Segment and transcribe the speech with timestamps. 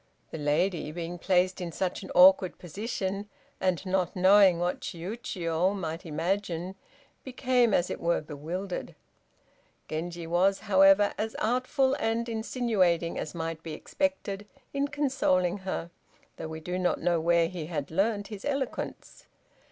[0.31, 6.07] The lady being placed in such an awkward position, and not knowing what Chiûjiô might
[6.07, 6.73] imagine,
[7.23, 8.95] became, as it were, bewildered.
[9.87, 15.91] Genji was, however, as artful and insinuating as might be expected in consoling her,
[16.37, 19.27] though we do not know where he had learnt his eloquence.